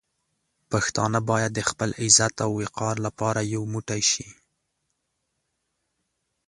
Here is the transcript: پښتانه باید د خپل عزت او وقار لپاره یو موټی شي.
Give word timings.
پښتانه 0.71 1.19
باید 1.29 1.51
د 1.55 1.61
خپل 1.69 1.89
عزت 2.03 2.35
او 2.45 2.51
وقار 2.63 2.95
لپاره 3.05 3.41
یو 3.53 3.61
موټی 3.73 4.01
شي. 4.11 4.27